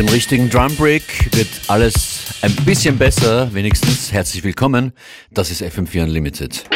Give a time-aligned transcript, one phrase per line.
[0.00, 4.10] dem richtigen Drum Break wird alles ein bisschen besser, wenigstens.
[4.10, 4.94] Herzlich willkommen.
[5.30, 6.69] Das ist FM4 Unlimited.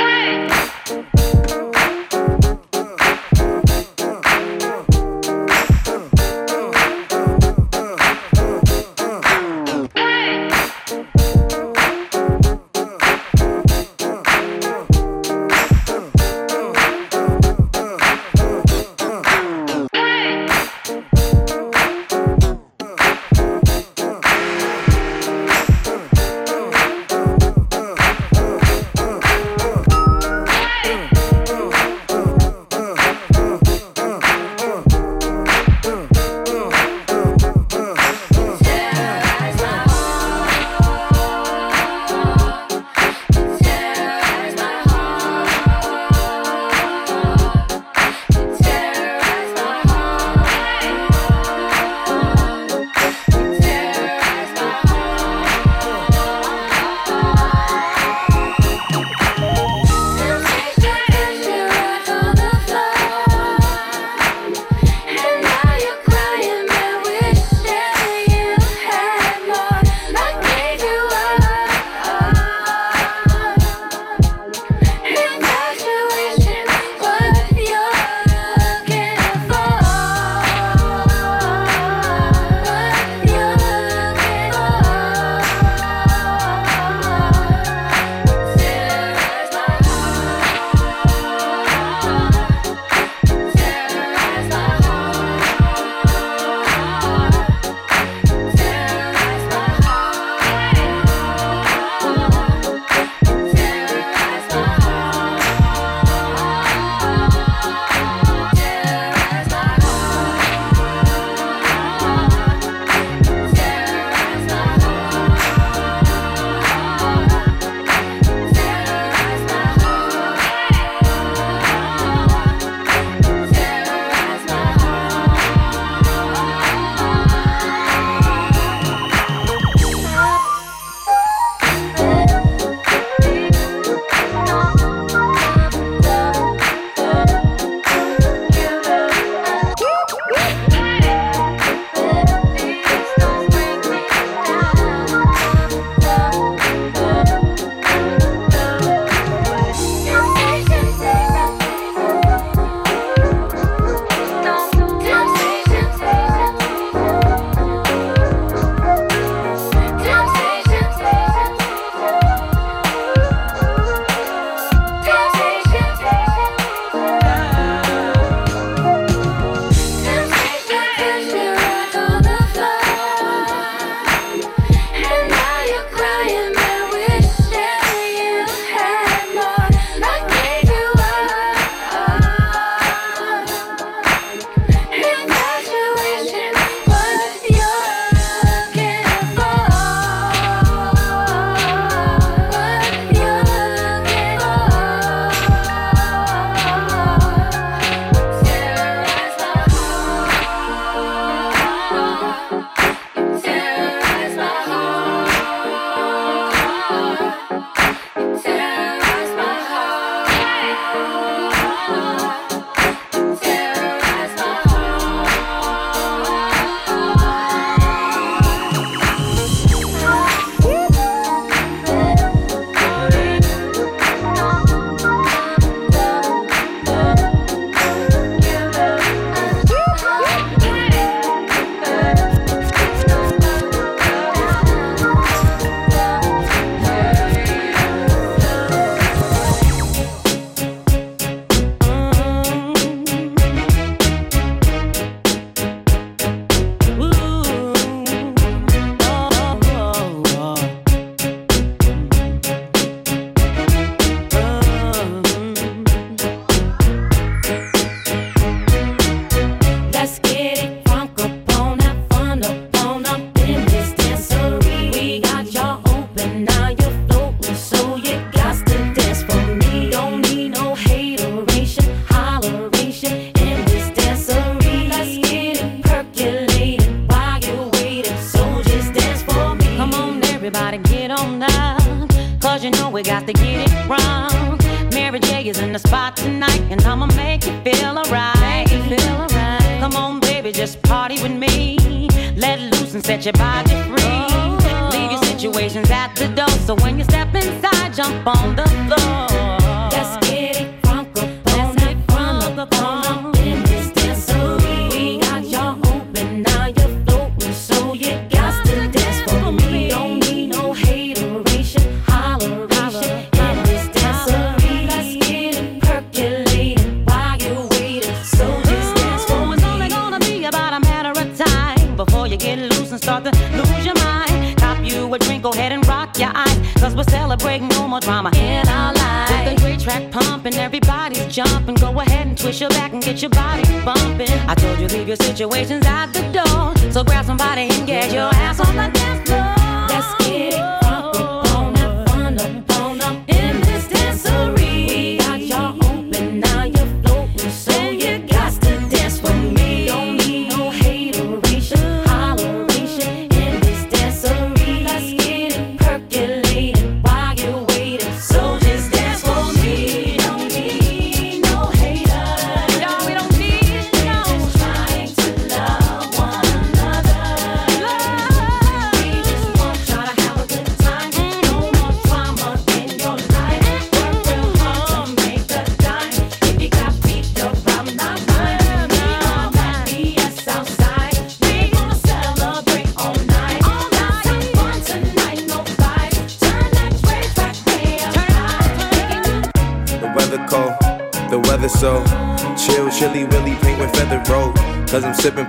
[333.05, 334.31] get your body bumping.
[334.49, 336.93] I told you leave your situations out the door.
[336.93, 339.55] So grab somebody and get your ass on the dance floor.
[339.89, 340.44] Let's get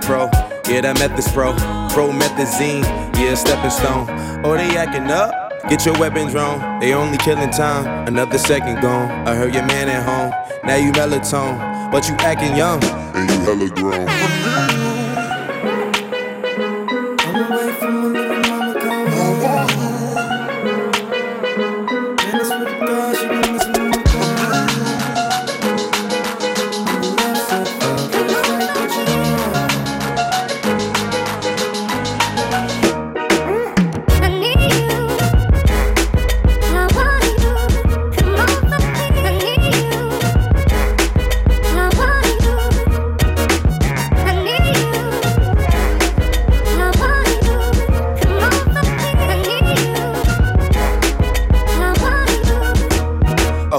[0.06, 0.30] Pro,
[0.68, 1.52] Yeah, that method's pro
[1.90, 2.84] Promethazine,
[3.16, 4.06] yeah, stepping stone.
[4.44, 5.52] Oh, they acting up.
[5.68, 8.06] Get your weapons wrong, they only killing time.
[8.06, 9.10] Another second gone.
[9.26, 10.30] I heard your man at home.
[10.62, 12.80] Now you melatonin, but you acting young.
[12.84, 14.06] And you hella grown.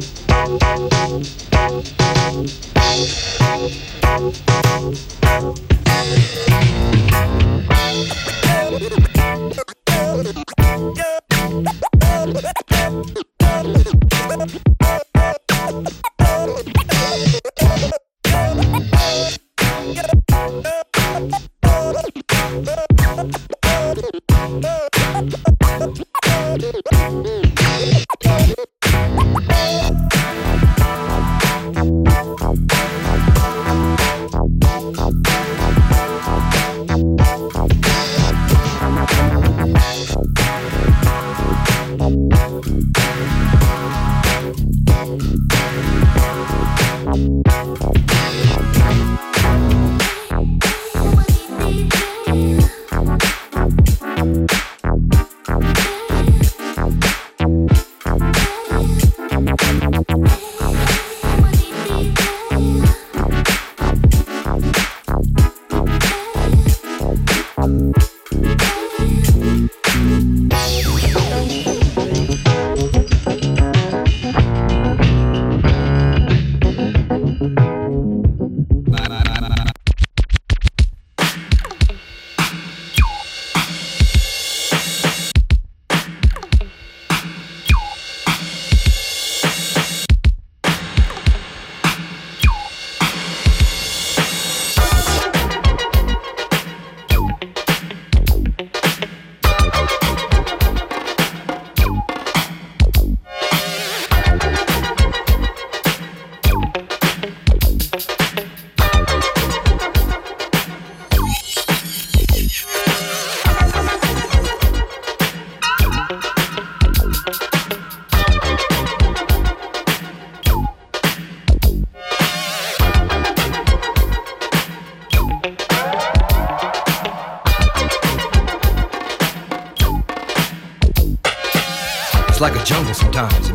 [0.00, 0.28] It's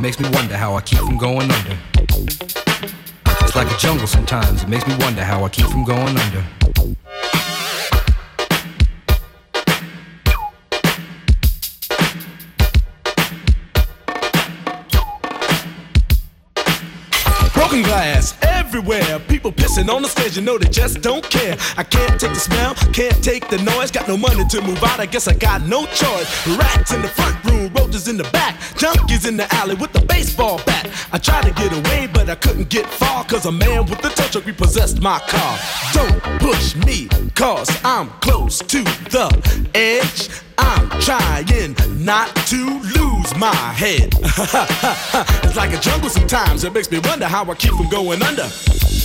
[0.03, 1.77] makes me wonder how I keep from going under.
[3.39, 4.63] It's like a jungle sometimes.
[4.63, 6.43] It makes me wonder how I keep from going under.
[17.53, 19.19] Broken glass everywhere.
[19.29, 21.55] People pissing on the stage, you know they just don't care.
[21.77, 23.89] I can't take the smell, can't take the noise.
[23.89, 26.27] Got no money to move out, I guess I got no choice.
[26.57, 27.71] Rats in the front room,
[28.83, 30.89] junkies in the alley with a baseball bat.
[31.13, 34.09] I tried to get away, but I couldn't get far, cause a man with a
[34.09, 35.57] tow truck repossessed my car.
[35.93, 39.29] Don't push me, cause I'm close to the
[39.73, 40.29] edge.
[40.57, 44.09] I'm trying not to lose my head.
[45.43, 46.63] it's like a jungle sometimes.
[46.65, 48.49] It makes me wonder how I keep from going under.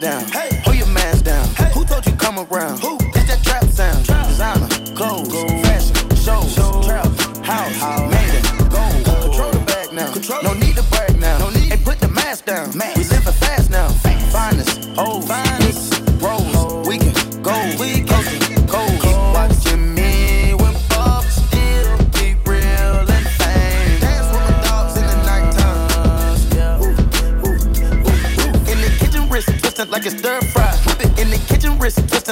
[0.00, 0.24] Down,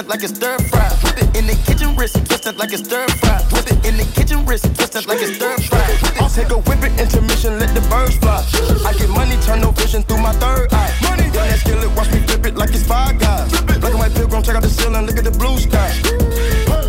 [0.09, 0.88] like it's stir fry.
[1.05, 3.38] Whip it in the kitchen, wrist twisted like it's stir fry.
[3.53, 5.85] Whip it in the kitchen, wrist twisted like it's stir fry.
[6.18, 8.40] I'll take a whip it, intermission, let the birds fly.
[8.88, 10.90] I get money, turn no vision through my third eye.
[11.03, 13.53] Money, yeah, that skillet, watch me flip it like it's five guys.
[13.62, 15.92] Black and white pilgrim, check out the ceiling, look at the blue sky.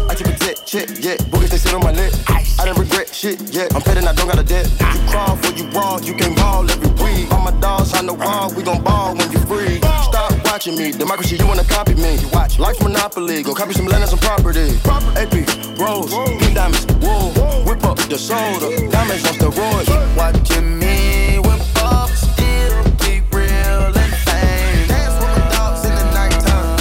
[0.10, 1.20] I keep a jet, check, yeah.
[1.28, 2.14] Boogers, they sit on my lip.
[2.30, 3.68] I don't regret shit, yeah.
[3.76, 4.72] I'm petting, I don't got a debt.
[4.80, 6.39] You crawl for you raw, you can
[10.60, 12.18] watching me, democracy, you wanna copy me.
[12.18, 14.78] You watch Life's Monopoly, go copy some land and some property.
[15.16, 15.32] AP,
[15.80, 17.32] Rose, pink diamonds, wool.
[17.64, 19.86] Whip up the soda, diamonds on steroids.
[19.88, 24.12] Keep watching me when Bob still be real and.
[24.92, 26.76] Dance with my dogs in the nighttime.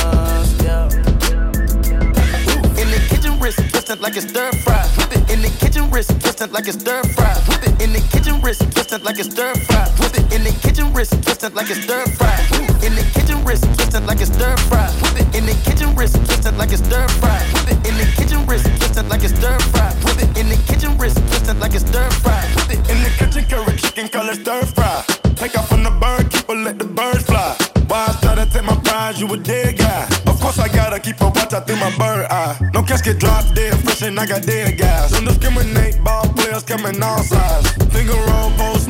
[2.83, 4.83] In the kitchen, wrist twisted like it's stir fry.
[4.99, 7.33] Whip it in the kitchen, wrist twisted like it's stir fry.
[7.47, 9.87] Whip it in the kitchen, wrist twisted like it's stir fry.
[10.01, 12.35] Whip it in the kitchen, wrist twisted like it's stir fry.
[12.83, 13.18] In the
[13.49, 14.87] wrist twisted like it's stir fry.
[15.01, 17.41] Whip it in the kitchen, wrist twisted like it's stir fry.
[17.55, 19.91] Whip it in the kitchen, wrist twisted like it's stir fry.
[20.05, 22.45] Whip it in the kitchen, wrist twisted like it's stir fry.
[22.55, 25.03] Whip it In the kitchen, curry chicken, color stir fry.
[25.41, 27.57] Take off from the bird, keep her, let the birds fly.
[27.89, 30.05] Why I try to take my prize, you a dead guy.
[30.27, 32.55] Of course, I gotta keep a watch out through my bird eye.
[32.75, 35.13] No casket drop dead, fresh and I got dead guys.
[35.13, 37.73] Don't discriminate, ball players coming all sides.
[37.95, 38.88] Finger roll, post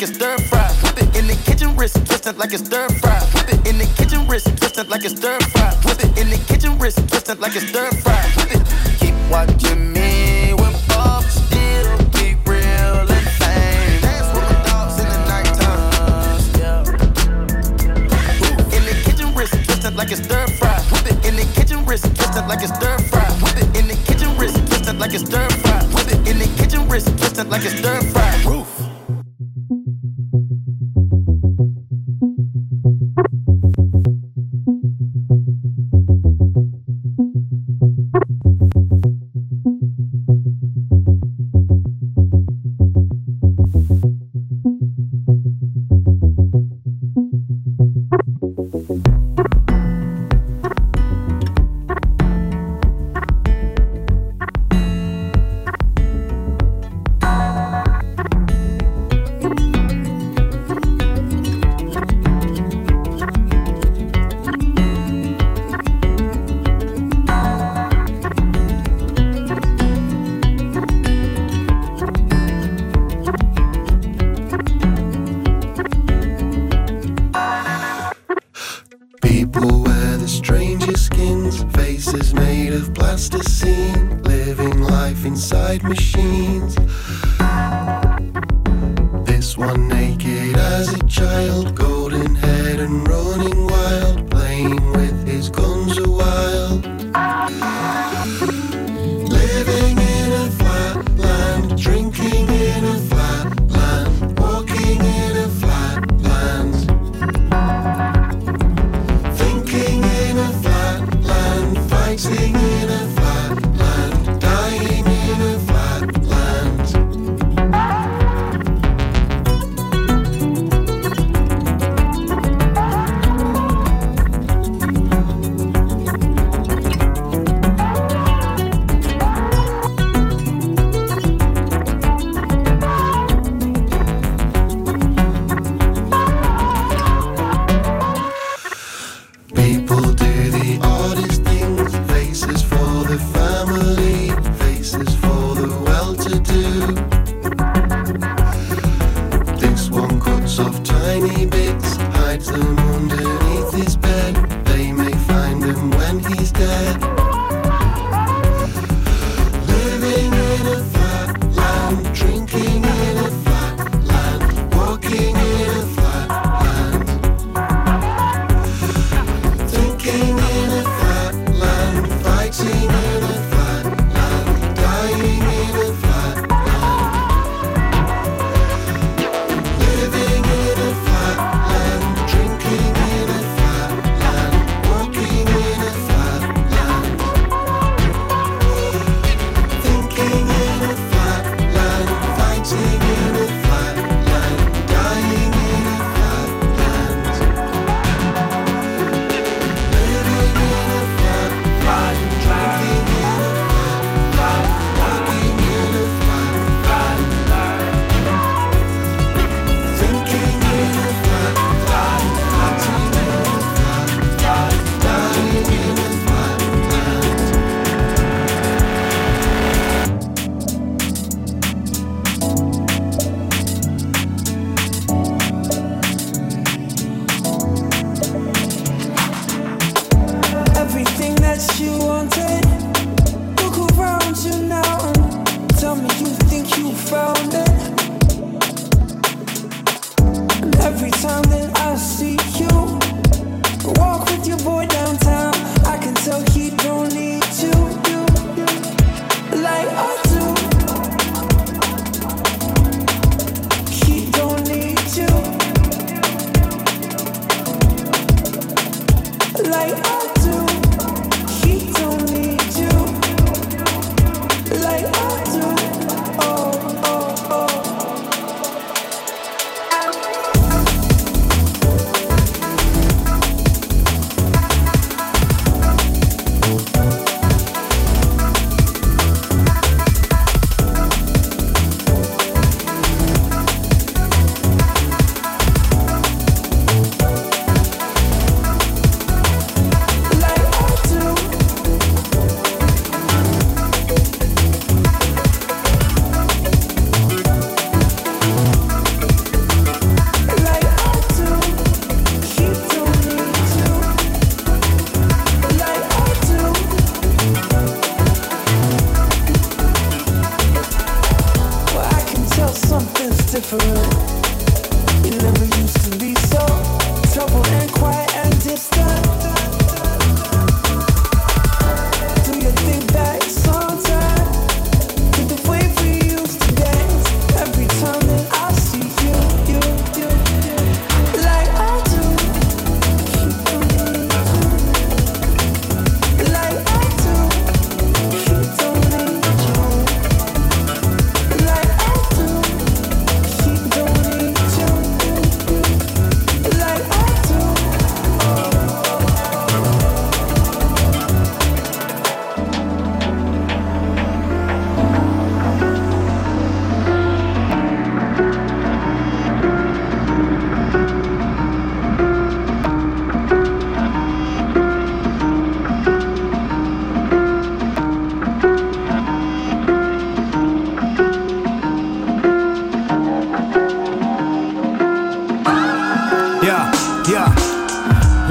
[0.00, 0.66] like it's stir fry.
[0.82, 3.20] Whip it in the kitchen, wrist twisted like it's stir fry.
[3.34, 5.74] Whip it in the kitchen, wrist twisted like it's stir fry.
[5.84, 8.22] Whip it in the kitchen, wrist twisted like it's stir fry.
[8.36, 8.62] Whip it.
[8.98, 14.00] Keep watching me when Bob still be real and fame.
[14.00, 15.84] Dance with my dogs in the nighttime.
[18.72, 20.80] In the kitchen, wrist twisted like it's stir fry.
[20.92, 23.28] Whip it in the kitchen, wrist twisted like it's stir fry.
[23.44, 25.84] Whip it in the kitchen, wrist twisted like it's stir fry.
[25.92, 28.19] Whip it in the kitchen, wrist twisted like it's stir fry.
[85.24, 86.76] Inside machines.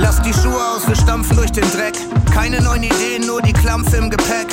[0.01, 1.93] Lass die Schuhe aus, wir stampfen durch den Dreck.
[2.33, 4.47] Keine neuen Ideen, nur die Klampfe im Gepäck.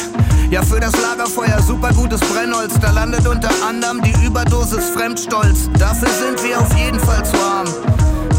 [0.50, 2.74] Ja, für das Lagerfeuer super gutes Brennholz.
[2.80, 5.70] Da landet unter anderem die Überdosis Fremdstolz.
[5.78, 7.68] Dafür sind wir auf jeden Fall zu arm.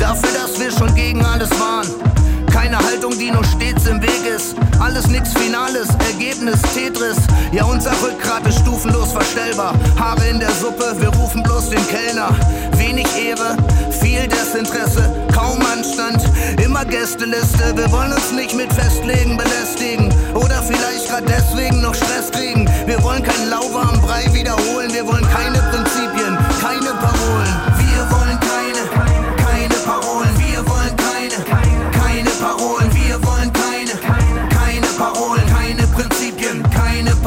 [0.02, 2.17] Dafür, dass wir schon gegen alles waren.
[2.58, 4.56] Keine Haltung, die nur stets im Weg ist.
[4.80, 7.18] Alles nix Finales, Ergebnis Tetris.
[7.52, 9.76] Ja, unser Rückgrat ist stufenlos verstellbar.
[9.96, 12.30] Haare in der Suppe, wir rufen bloß den Kellner.
[12.72, 13.56] Wenig Ehre,
[14.02, 16.24] viel Desinteresse, kaum Anstand,
[16.60, 17.78] immer Gästeliste.
[17.78, 20.12] Wir wollen uns nicht mit Festlegen belästigen.
[20.34, 22.68] Oder vielleicht gerade deswegen noch Stress kriegen.
[22.88, 24.92] Wir wollen keinen lauwarmen Brei wiederholen.
[24.92, 27.77] Wir wollen keine Prinzipien, keine Parolen.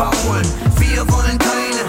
[0.01, 0.49] Parolen.
[0.79, 1.85] Wir wollen keine,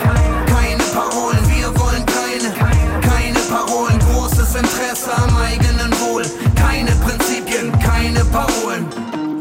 [0.45, 1.39] keine Parolen.
[1.47, 2.52] Wir wollen keine,
[3.00, 3.97] keine Parolen.
[4.00, 6.24] Großes Interesse am eigenen Wohl.
[6.58, 8.86] Keine Prinzipien, keine Parolen.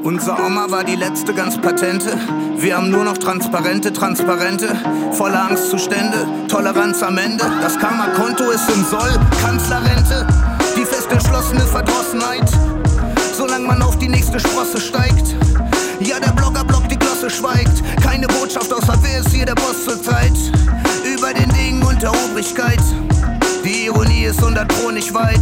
[0.04, 2.16] Unser Oma war die letzte ganz patente.
[2.58, 4.68] Wir haben nur noch transparente, transparente,
[5.14, 7.44] voller Angstzustände, Toleranz am Ende.
[7.60, 10.28] Das Karma-Konto ist im Soll, Kanzlerrente,
[10.76, 12.48] die fest entschlossene Verdrossenheit.
[13.36, 15.34] Solange man auf die nächste Sprosse steigt,
[17.20, 17.82] Glosse schweigt.
[18.02, 20.32] Keine Botschaft außer wer ist hier der Boss zur Zeit.
[21.04, 22.80] Über den Dingen und der Obrigkeit.
[23.62, 25.40] Die Ironie ist 100 Pro nicht weit.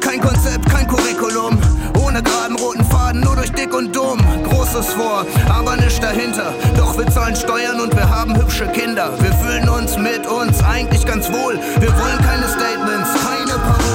[0.00, 1.58] Kein Konzept, kein Curriculum.
[2.04, 4.18] Ohne geraden roten Faden, nur durch dick und dumm.
[4.44, 6.52] Großes vor, aber nicht dahinter.
[6.76, 9.12] Doch wir zahlen Steuern und wir haben hübsche Kinder.
[9.18, 11.58] Wir fühlen uns mit uns eigentlich ganz wohl.
[11.80, 13.91] Wir wollen keine Statements, keine Parolen.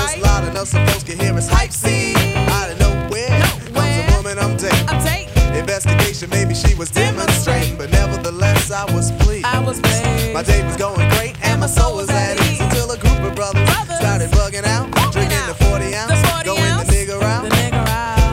[0.00, 2.16] Just loud enough so folks can hear us hype scene.
[2.56, 3.28] Out of nowhere,
[3.74, 5.28] comes a woman I'm dating.
[5.54, 9.44] Investigation, maybe she was demonstrating, but nevertheless I was pleased.
[9.44, 12.60] My day was going great and my soul was at ease.
[12.60, 17.20] Until a group of brothers, started bugging out, drinking the 40 ounce, going the nigga
[17.22, 17.44] out,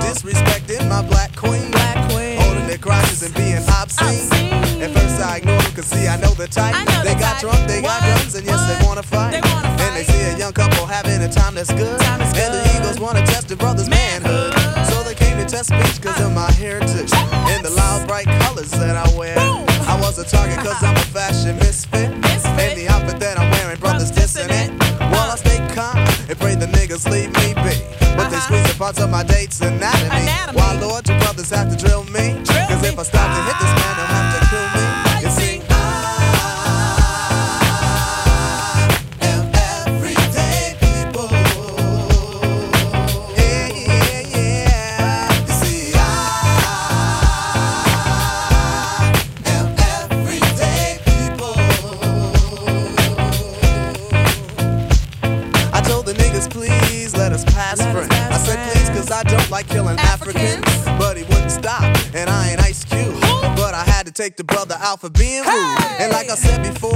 [0.02, 1.72] disrespecting my black queen,
[2.40, 4.30] holding their crotches and being obscene.
[4.82, 6.76] At first I ignored them, cause see I know the type.
[7.04, 9.32] they got drunk, they got guns, and yes they wanna fight.
[9.32, 9.47] They
[11.28, 12.02] a time that's good.
[12.02, 14.54] and the egos wanna test the brother's manhood.
[14.90, 17.12] So they came to test speech cause of my heritage
[17.52, 19.36] and the loud bright colors that I wear.
[19.38, 22.12] I was a target cause I'm a fashion misfit.
[22.64, 24.72] And the outfit that I'm wearing, brothers dissing it.
[25.12, 25.98] While I stay calm
[26.30, 27.76] and pray the niggas leave me be.
[28.16, 30.26] But they squeeze the parts of my date's anatomy.
[30.58, 32.40] Why, Lord, you brothers have to drill me?
[32.70, 33.67] Cause if I stop to hit this
[64.28, 65.78] take the brother out for being rude.
[66.02, 66.87] And like I said before,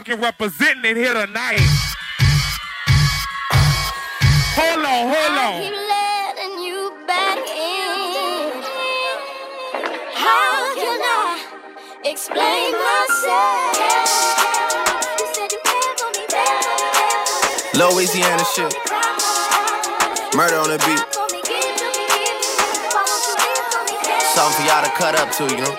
[0.00, 1.60] motherfucking representing it here tonight.
[4.56, 5.62] Hold on, hold I on.
[5.62, 8.62] keep letting you back in.
[10.14, 11.40] How can I
[12.04, 13.76] explain myself?
[15.18, 17.94] You said you cared for me, cared for me, cared for me.
[17.94, 18.74] Louisiana shit.
[20.36, 21.04] Murder on the beat.
[24.34, 25.76] Something for y'all to cut up to, you know?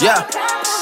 [0.00, 0.79] Yeah.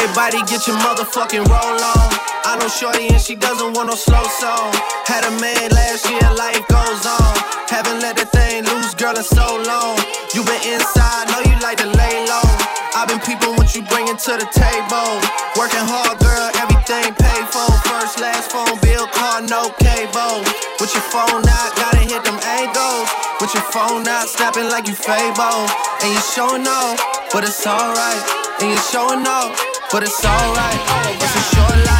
[0.00, 2.08] Everybody get your motherfucking roll on.
[2.48, 4.72] I know Shorty and she doesn't want no slow song.
[5.04, 7.36] Had a man last year, life goes on.
[7.68, 10.00] Haven't let the thing loose, girl, in so long.
[10.32, 12.48] You been inside, know you like to lay low.
[12.96, 15.20] I've been peeping what you bringing to the table.
[15.60, 17.68] Working hard, girl, everything paid for.
[17.84, 20.40] First, last phone bill, car, no cable.
[20.80, 23.04] With your phone out, gotta hit them angles.
[23.36, 25.68] With your phone out, snapping like you Fabo.
[26.00, 26.96] And you showing off,
[27.36, 28.24] but it's alright.
[28.64, 31.20] And you showing off, but it's alright.
[31.20, 31.99] It's a short life,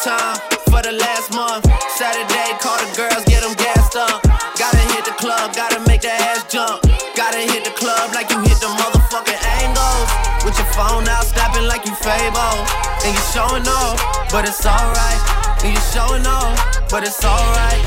[0.00, 0.40] Overtime
[0.72, 1.68] for the last month.
[1.92, 4.22] Saturday, call the girls, get them gassed up.
[4.56, 6.80] Gotta hit the club, gotta make that ass jump.
[7.12, 10.08] Gotta hit the club like you hit the motherfucking angles.
[10.44, 12.64] With your phone out, snapping like you Fabo.
[13.04, 14.00] And you showing off,
[14.32, 15.20] but it's alright.
[15.64, 16.56] And you showing off,
[16.88, 17.80] but it's alright.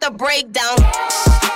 [0.00, 1.49] The breakdown.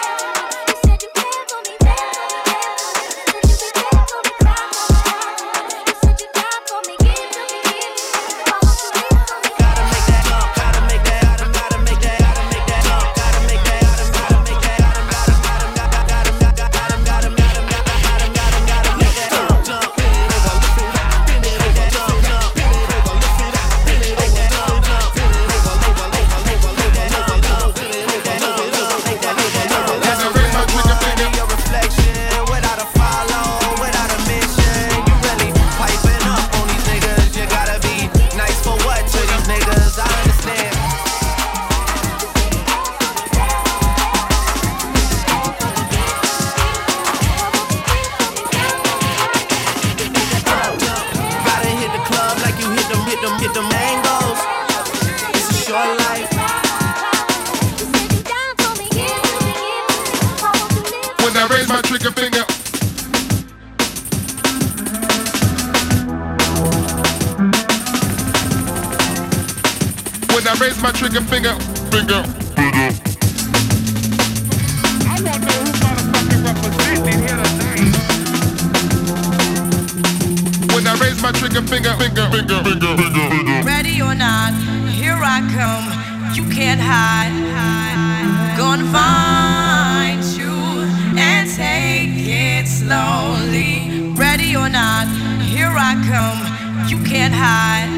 [96.03, 96.89] Come.
[96.89, 97.89] You can't hide.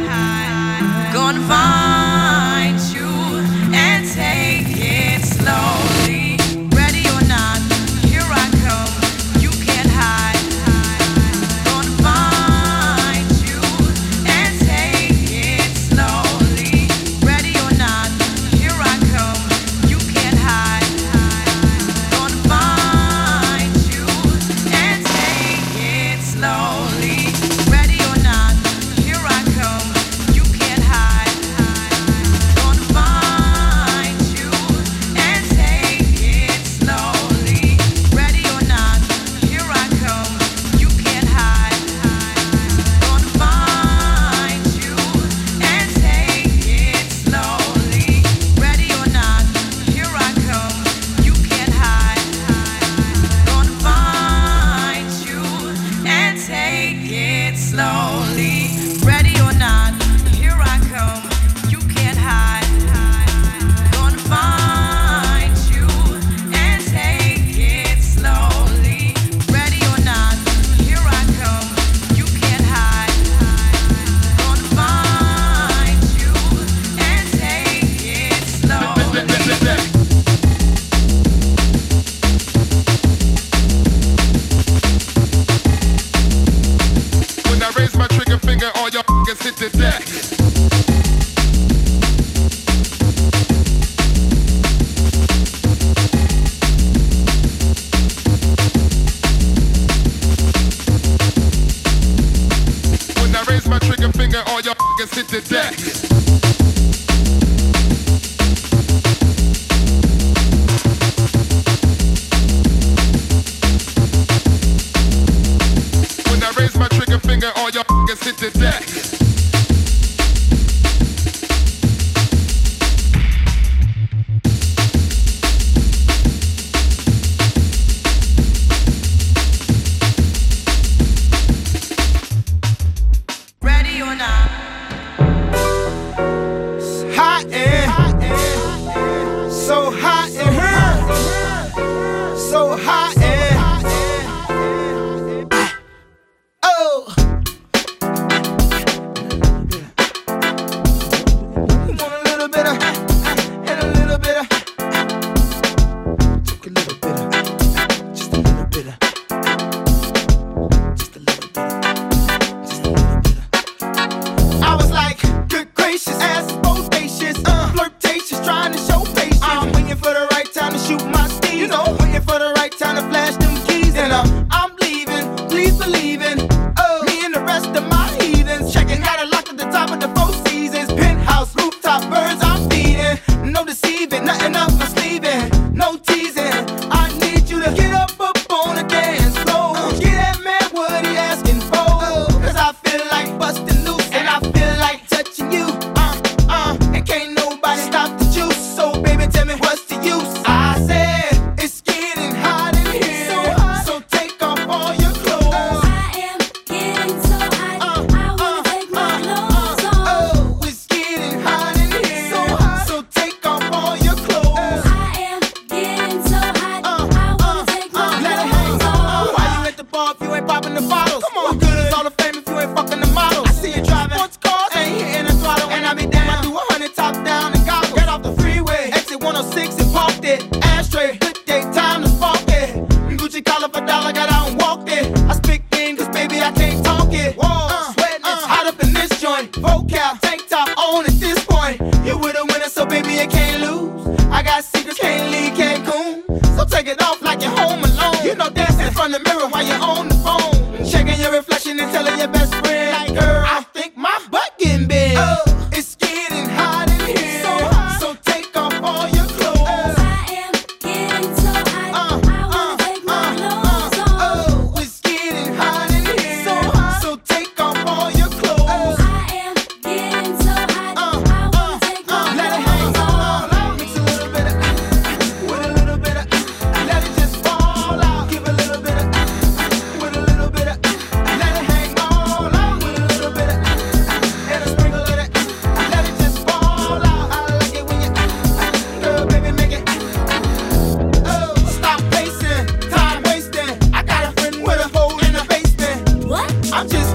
[1.14, 1.95] Gonna find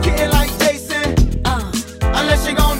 [0.03, 1.41] Kidding like Jason.
[1.45, 1.71] Uh,
[2.01, 2.70] unless you gon'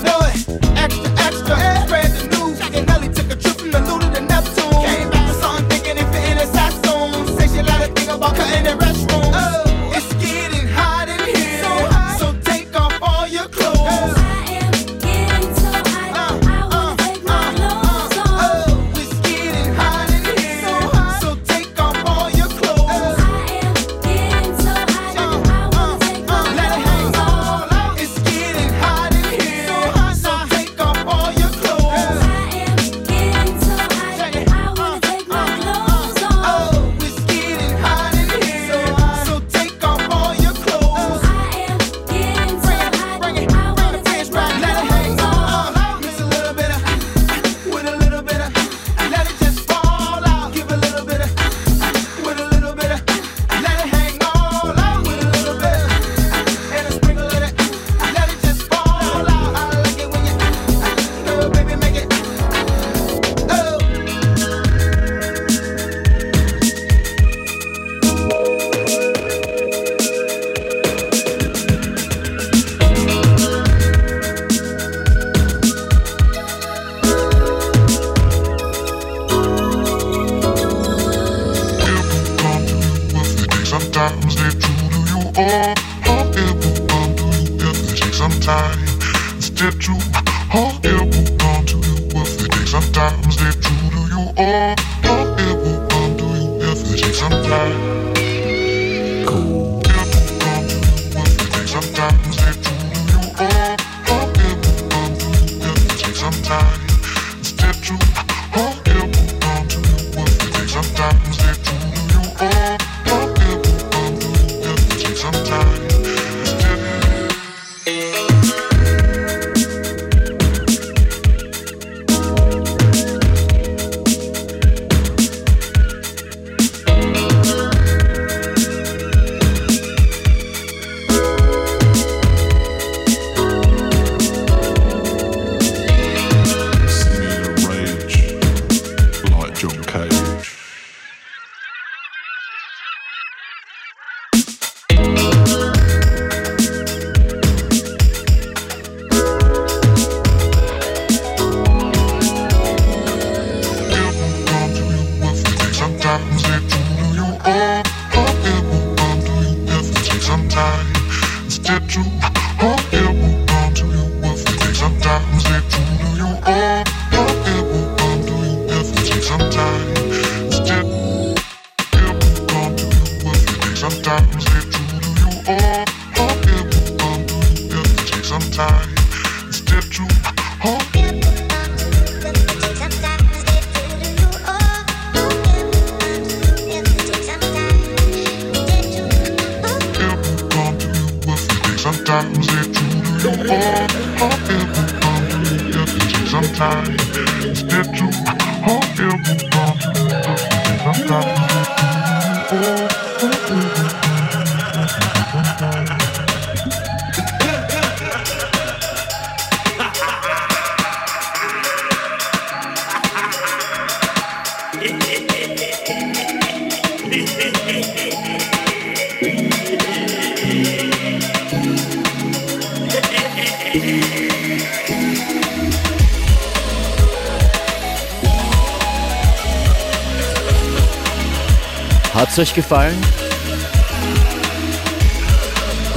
[232.42, 232.98] euch gefallen?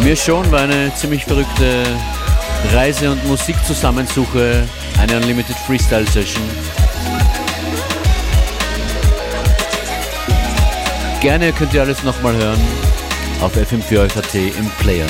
[0.01, 1.85] Mir schon, war eine ziemlich verrückte
[2.73, 4.69] Reise- und Musikzusammensuche,
[5.01, 6.43] eine Unlimited Freestyle Session.
[11.21, 12.61] Gerne könnt ihr alles nochmal hören
[13.41, 15.07] auf fm4 im Player.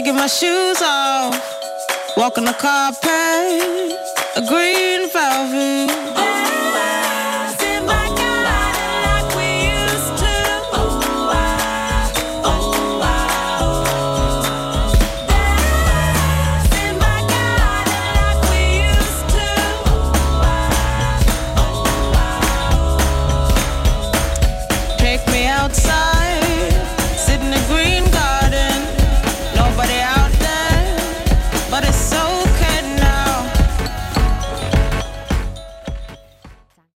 [0.00, 1.36] Taking my shoes off,
[2.16, 3.92] walking the carpet,
[4.34, 5.89] a green velvet.